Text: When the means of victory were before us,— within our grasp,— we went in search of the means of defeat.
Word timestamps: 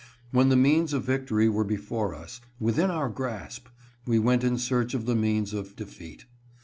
When 0.31 0.49
the 0.49 0.55
means 0.55 0.93
of 0.93 1.03
victory 1.03 1.47
were 1.47 1.63
before 1.63 2.15
us,— 2.15 2.41
within 2.59 2.89
our 2.89 3.07
grasp,— 3.07 3.67
we 4.07 4.17
went 4.17 4.43
in 4.43 4.57
search 4.57 4.95
of 4.95 5.05
the 5.05 5.15
means 5.15 5.53
of 5.53 5.75
defeat. 5.75 6.25